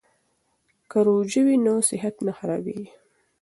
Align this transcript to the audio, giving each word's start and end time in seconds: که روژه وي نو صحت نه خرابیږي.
که 0.89 0.97
روژه 1.07 1.41
وي 1.45 1.55
نو 1.65 1.75
صحت 1.89 2.15
نه 2.25 2.31
خرابیږي. 2.37 2.87